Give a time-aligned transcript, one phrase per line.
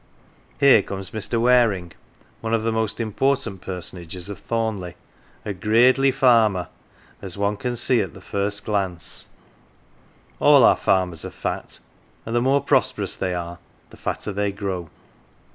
[0.59, 1.39] Here comes Mr.
[1.39, 1.91] Waring,
[2.39, 4.95] one of the most important personages of Thornleigh;"
[5.45, 6.69] a gradely farmer"
[7.21, 9.29] as one can see at the first glance.
[10.39, 11.77] All our farmers are fat,
[12.25, 13.59] and the more prosperous they are,
[13.91, 14.89] the fatter they grow.